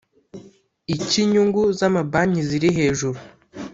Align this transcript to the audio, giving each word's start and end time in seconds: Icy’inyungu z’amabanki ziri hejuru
Icy’inyungu 0.93 1.61
z’amabanki 1.77 2.41
ziri 2.49 2.69
hejuru 2.77 3.19